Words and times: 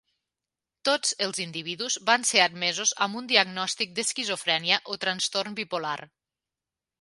Tots 0.87 1.11
els 1.25 1.41
individus 1.43 1.97
van 2.09 2.25
ser 2.29 2.41
admesos 2.45 2.93
amb 3.07 3.19
un 3.21 3.29
diagnòstic 3.33 3.93
d'esquizofrènia 4.01 4.81
o 4.95 4.99
trastorn 5.05 5.61
bipolar. 5.61 5.97